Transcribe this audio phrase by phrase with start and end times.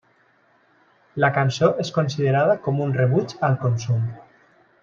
[1.25, 4.05] La cançó és considerada com un rebuig al consum.